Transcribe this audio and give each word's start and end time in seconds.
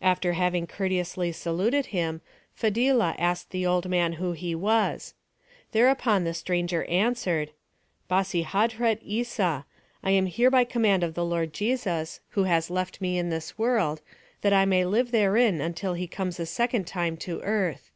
After 0.00 0.34
having 0.34 0.68
courteously 0.68 1.32
saluted 1.32 1.86
him, 1.86 2.20
Fadhilah 2.54 3.16
asked 3.18 3.50
the 3.50 3.66
old 3.66 3.88
man 3.88 4.12
who 4.12 4.30
he 4.30 4.54
was. 4.54 5.14
Thereupon 5.72 6.22
the 6.22 6.32
stranger 6.32 6.84
answered, 6.84 7.50
"Bassi 8.06 8.44
Hadhret 8.44 9.00
Issa, 9.04 9.66
I 10.04 10.10
am 10.12 10.26
here 10.26 10.48
by 10.52 10.62
command 10.62 11.02
of 11.02 11.14
the 11.14 11.24
Lord 11.24 11.52
Jesus, 11.52 12.20
who 12.28 12.44
has 12.44 12.70
left 12.70 13.00
me 13.00 13.18
in 13.18 13.30
this 13.30 13.58
world, 13.58 14.00
that 14.42 14.52
I 14.52 14.64
may 14.64 14.84
live 14.84 15.10
therein 15.10 15.60
until 15.60 15.94
he 15.94 16.06
comes 16.06 16.38
a 16.38 16.46
second 16.46 16.86
time 16.86 17.16
to 17.26 17.40
earth. 17.40 17.90